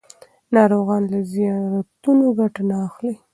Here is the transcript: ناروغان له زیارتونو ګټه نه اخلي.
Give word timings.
ناروغان 0.55 1.03
له 1.11 1.19
زیارتونو 1.31 2.25
ګټه 2.39 2.61
نه 2.69 2.75
اخلي. 2.87 3.13